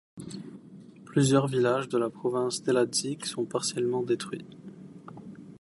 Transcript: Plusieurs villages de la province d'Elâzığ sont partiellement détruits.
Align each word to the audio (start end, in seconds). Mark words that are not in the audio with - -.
Plusieurs 1.05 1.45
villages 1.45 1.87
de 1.87 1.99
la 1.99 2.09
province 2.09 2.63
d'Elâzığ 2.63 3.23
sont 3.23 3.45
partiellement 3.45 4.01
détruits. 4.01 4.47